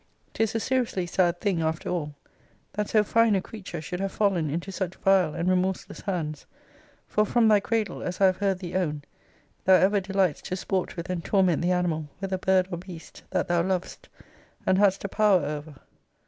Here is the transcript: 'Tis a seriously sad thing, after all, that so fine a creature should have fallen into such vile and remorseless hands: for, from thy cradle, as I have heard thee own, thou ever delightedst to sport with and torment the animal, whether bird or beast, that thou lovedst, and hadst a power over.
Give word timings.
'Tis 0.33 0.55
a 0.55 0.59
seriously 0.59 1.05
sad 1.05 1.39
thing, 1.39 1.61
after 1.61 1.87
all, 1.87 2.15
that 2.73 2.89
so 2.89 3.03
fine 3.03 3.35
a 3.35 3.39
creature 3.39 3.79
should 3.79 3.99
have 3.99 4.11
fallen 4.11 4.49
into 4.49 4.71
such 4.71 4.95
vile 4.95 5.35
and 5.35 5.47
remorseless 5.47 6.01
hands: 6.01 6.47
for, 7.05 7.23
from 7.23 7.47
thy 7.47 7.59
cradle, 7.59 8.01
as 8.01 8.19
I 8.19 8.25
have 8.25 8.37
heard 8.37 8.57
thee 8.57 8.73
own, 8.73 9.03
thou 9.65 9.75
ever 9.75 10.01
delightedst 10.01 10.41
to 10.45 10.55
sport 10.55 10.97
with 10.97 11.07
and 11.11 11.23
torment 11.23 11.61
the 11.61 11.69
animal, 11.71 12.09
whether 12.17 12.39
bird 12.39 12.67
or 12.71 12.79
beast, 12.79 13.21
that 13.29 13.47
thou 13.47 13.61
lovedst, 13.61 14.09
and 14.65 14.79
hadst 14.79 15.03
a 15.03 15.07
power 15.07 15.45
over. 15.45 15.75